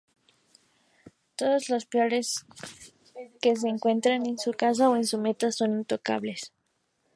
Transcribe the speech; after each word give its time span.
Todos 1.35 1.69
los 1.69 1.85
peones 1.85 2.43
que 3.39 3.55
se 3.55 3.67
encuentren 3.67 4.25
en 4.25 4.39
su 4.39 4.49
casa 4.53 4.89
o 4.89 5.03
su 5.03 5.19
meta 5.19 5.51
son 5.51 5.77
intocables. 5.81 6.51